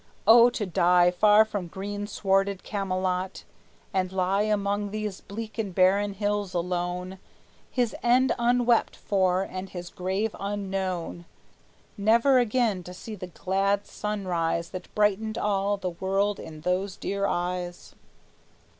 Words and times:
Oh, 0.25 0.49
to 0.49 0.65
die 0.65 1.11
Far 1.11 1.45
from 1.45 1.67
green 1.67 2.07
swarded 2.07 2.63
Camelot, 2.63 3.43
and 3.93 4.11
lie 4.11 4.41
Among 4.41 4.89
these 4.89 5.21
bleak 5.21 5.59
and 5.59 5.75
barren 5.75 6.13
hills 6.15 6.55
alone, 6.55 7.19
His 7.69 7.95
end 8.01 8.33
unwept 8.39 8.95
for 8.95 9.43
and 9.43 9.69
his 9.69 9.91
grave 9.91 10.35
unknown, 10.39 11.25
Never 11.99 12.39
again 12.39 12.81
to 12.85 12.95
see 12.95 13.13
the 13.13 13.27
glad 13.27 13.85
sunrise 13.85 14.71
That 14.71 14.87
brightened 14.95 15.37
all 15.37 15.77
his 15.77 16.01
world 16.01 16.39
in 16.39 16.61
those 16.61 16.95
dear 16.97 17.27
eyes! 17.27 17.93